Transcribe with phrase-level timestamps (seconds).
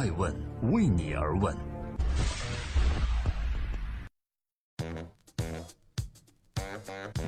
[0.00, 0.34] 爱问
[0.72, 1.54] 为你而问。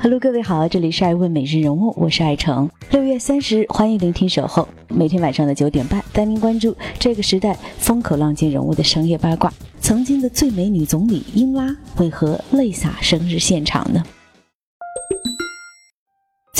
[0.00, 2.70] Hello，各位好，这里是爱问每日人物，我是爱成。
[2.92, 9.52] 六月三十日，欢迎聆听守候，每天晚上的九点半，带您关注这个时代风口浪尖人物的商业八卦。
[9.80, 14.00] 曾经的最美女总理英拉为何泪洒生日现场呢？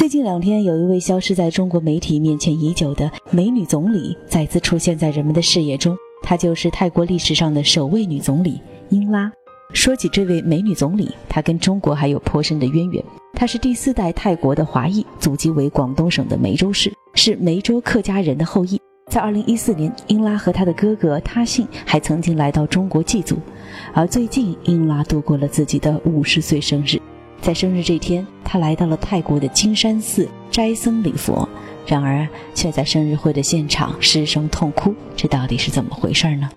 [0.01, 8.59] 最近两天，有一位消失在中国媒体面前已久的美女总理再次出现在人们的视野中，她就是泰国历史上的首位女总理
[8.89, 9.31] 英拉。
[9.75, 13.05] 说起这位美女总理，她跟中国还有颇深的渊源。
[13.35, 18.81] 她是第四代泰国的华裔，祖籍为广东省的梅州市，是梅州客家人的后裔。
[19.11, 23.37] 在2014年，英拉和她的哥哥他信还曾经来到中国祭祖。
[23.93, 26.99] 而最近，英拉度过了自己的五十岁生日。
[27.43, 31.49] 在生日这天，他来到了泰国的金山寺斋僧礼佛，
[31.87, 34.95] 然而却在生日会的现场失声痛哭。
[35.17, 36.51] 这到底是怎么回事呢？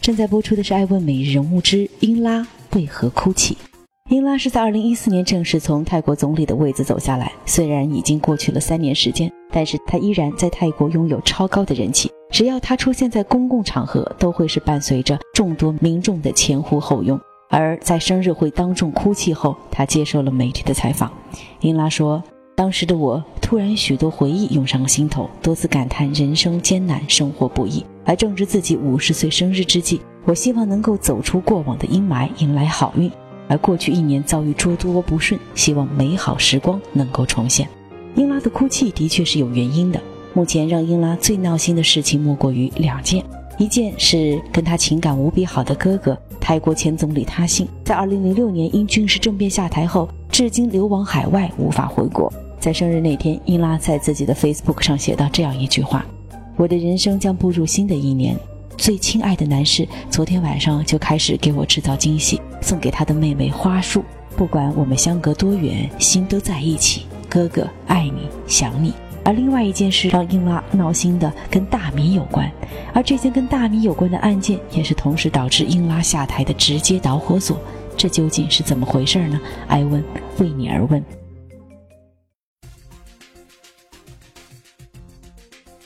[0.00, 3.54] 正在播出的是《爱问每日人物之英拉为何哭泣》。
[4.10, 7.32] 英拉是在2014年正式从泰国总理的位子走下来。
[7.46, 12.10] 虽然已经过去了三年时间，但是她依然在泰国拥有超高的人气。
[12.30, 17.18] 只要她出现在公共场合，都会是伴随着众多民众的前呼后拥。
[17.52, 21.12] 而在生日会当众哭泣后，他接受了媒体的采访。
[21.60, 22.24] 英拉说
[22.56, 33.12] ：“当时的我突然许多回忆涌上了心头，多次感叹人生艰难，生活不易。”而正值自己五十岁生日之际，我希望能够走出过往的阴霾，迎来好运。
[33.48, 37.68] 而过去一年遭遇诸多不顺，希望美好时光能够重现。
[38.14, 40.00] 英拉的哭泣的确是有原因的。
[40.32, 43.22] 目前让英拉最闹心的事情莫过于两件：
[43.58, 52.30] 一件是跟他情感无比好的哥哥泰国前总理他信，在2006年因军事政变下台后，至今流亡海外，无法回国。
[52.58, 56.04] 在生日那天，英拉在自己的 Facebook 上写到这样一句话。
[56.56, 58.36] 我的人生将步入新的一年，
[58.76, 64.02] 最亲爱的男士昨天晚上就开始给我制造惊喜，送给他的妹妹花束。
[64.36, 67.06] 不管我们相隔多远，心都在一起。
[67.28, 68.92] 哥哥爱你，想你。
[69.24, 72.50] 而另外一件事让英拉闹心的，跟大米有关，
[72.92, 77.56] 而这件跟大米有关的案件，也是同时导致英拉下台的直接导火索。
[77.96, 79.40] 这究竟是怎么回事呢？
[79.68, 80.02] 艾问
[80.38, 81.02] 为你而问。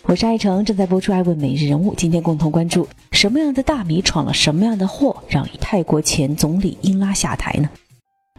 [0.04, 1.92] 我是爱成，正在播出《爱问每日人物》。
[1.96, 7.68] 今天共同关注什么样的大米闯了什么样的祸，让泰国前总理英拉下台呢？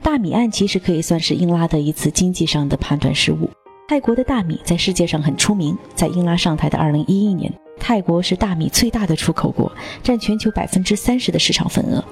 [0.02, 3.50] 大米案其实可以算是英拉的一次经济上的判断失误。
[3.90, 9.72] 泰国的大米在世界上很出名，在英拉上台的2011年，泰国是大米最大的出口国，
[10.03, 12.03] 占全球百分之三十的市场份额。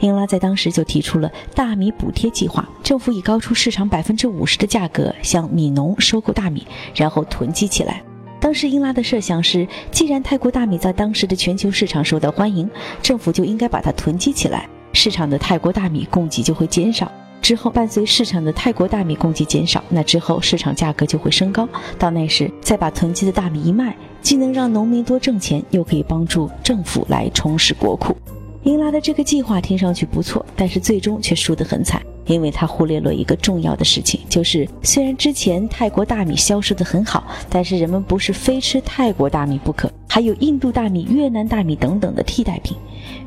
[0.00, 8.02] 英拉在当时就提出了大米补贴计划，政府以高出市场百分之五十的价格向米农收购大米，然后囤积起来。
[8.40, 12.70] 当时英拉的设想是，既然泰国大米在当时的全球市场受到欢迎，
[13.02, 17.12] 政府就应该把它囤积起来，市场的泰国大米供给就会减少。
[17.40, 21.68] 之后伴随市场的泰国大米供给减少，那之后市场价格就会升高。
[21.98, 28.14] 到那时再把囤积的大米一卖，既能让农民多挣钱，又可以帮助政府来充实国库。
[28.64, 32.02] 英拉的这个计划听上去不错，但是最终却输得很惨。
[32.26, 42.76] 因为他忽略了一个重要的事情，就是虽然之前泰国大米销售的很好，但是人们不是非吃泰国大米不可，还有印度大米、越南大米等等的替代品。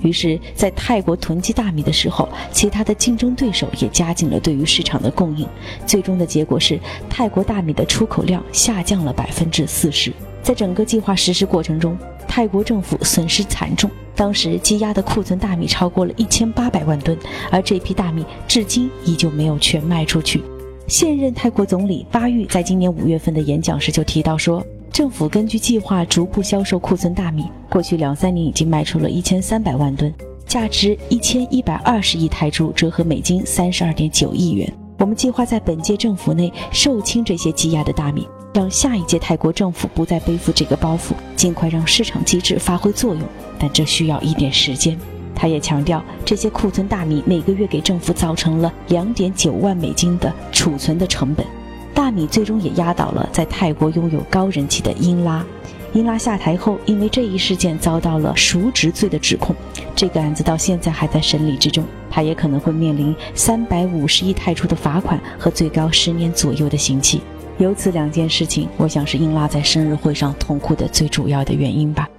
[0.01, 5.47] 于是，在泰国囤积大米的时候，其他的竞争对手也加紧了对于市场的供应。
[5.85, 6.79] 最终的结果是，
[7.09, 10.11] 泰国大米的出口量下降了百分之四十。
[10.43, 11.97] 在整个计划实施过程中，
[12.27, 13.89] 泰国政府损失惨重。
[14.15, 17.17] 当时积压的库存大米超过了一千八百万吨，
[17.49, 20.41] 而这批大米至今依旧没有全卖出去。
[20.87, 30.13] 现任泰国总理巴育在今年五月份的演讲时就提到说，政府根据计划逐步销售库存大米，过去两三年已经卖出了一千三百万吨，
[30.45, 34.71] 价值一千一百二十亿泰铢，折合美金三十二点九亿元。
[34.99, 38.27] 我们计划在本届政府内售清这些积压的大米。
[38.53, 43.23] 让下一届泰国政府不再背负这个包袱，尽快让市场机制发挥作用，
[43.57, 44.99] 但这需要一点时间。
[45.33, 51.47] 他也强调，这些库存大米每个月给政府造成了两点九万美金的储存的成本。
[52.01, 55.45] 大米最终也压倒了在泰国拥有高人气的英拉。
[55.93, 59.55] 英拉下台后，因为这一事件遭到了赎职罪的指控，
[59.95, 67.21] 这个案子到现在还在审理之中，他也可能会面临三百五十亿泰铢的罚款和最高十年左右的刑期。
[67.59, 72.09] 由此两件事情，我想是英拉在生日会上痛哭的最主要的原因吧。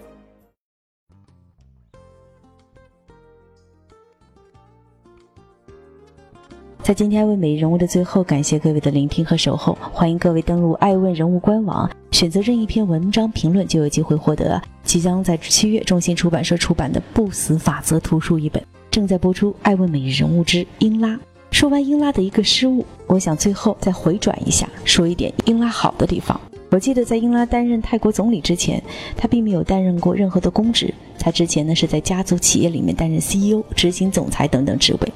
[6.82, 18.60] 在今天爱问每日人物的最后，感谢各位的聆听和守候，欢迎各位登录爱问人物官网，选择任意一篇文章评论，就有机会获得即将在七月中信出版社出版的《不死法则》图书一本。
[18.90, 21.16] 正在播出爱问每日人物之英拉。
[21.52, 26.38] 说完英拉的一个失误，我想最后再回转一下，说一点英拉好的地方。
[26.70, 28.82] 我记得在英拉担任泰国总理之前，
[29.16, 30.92] 他并没有担任过任何的公职。
[31.18, 35.12] 他之前呢是在家族企业里面担任 CEO、执行总裁等等职位。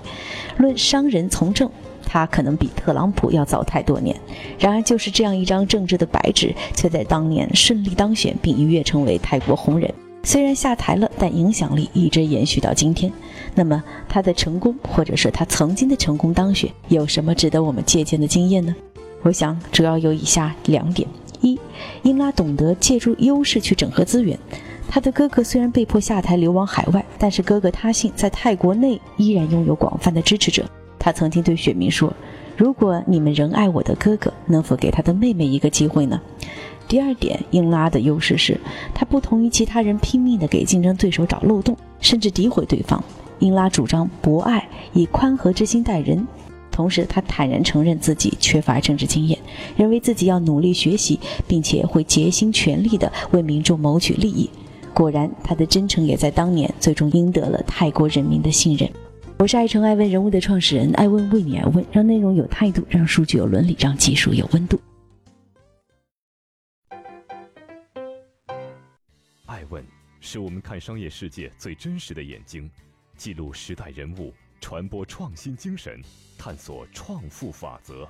[0.58, 1.70] 论商人从政，
[2.04, 4.16] 他可能比特朗普要早太多年。
[4.58, 9.92] 然而，就是这样一张政治的白纸，却在当年顺利当选，并一跃成为泰国红人。
[10.22, 13.12] 虽然下台了，但影响力一直延续到今天。
[13.54, 18.74] 那么，他的成功，或者是他曾经的成功当选，有什么值得我们借鉴的经验呢？
[19.22, 21.08] 我想主要有以下两点。
[21.42, 21.58] 一，
[22.02, 24.36] 英拉懂得借助优势去整合资源。
[24.88, 30.64] 他的哥哥虽然被迫下台流亡海外，但是哥哥他信在泰国内依然拥有广泛的支持者。
[30.98, 32.12] 他曾经对选民说
[32.56, 36.20] ：“如果你们仍爱我的哥哥，能否给他的妹妹一个机会呢？”
[36.88, 38.58] 第二点，英拉的优势是
[38.94, 43.02] 他不同于其他人拼命地给竞争对手找漏洞，甚至诋毁对方。
[43.40, 46.26] 英拉主张博爱，以宽和之心待人。
[46.70, 49.38] 同时，他坦然承认自己缺乏政治经验，
[49.76, 54.48] 认为自己要努力学习，并且会竭心全力地为民众谋取利益。
[54.96, 58.90] 果然，他的真诚也在当年最终赢得了泰国人民的信任。
[59.38, 64.80] 我是爱成爱问人物的创始人，爱问为你而问，让内容有态度，让数据有伦理，让技术有温度。
[69.44, 69.84] 爱问
[70.18, 72.70] 是我们看商业世界最真实的眼睛，
[73.18, 74.32] 记录时代人物。
[74.62, 76.00] 传播创新精神，
[76.38, 78.08] 探索创富法则。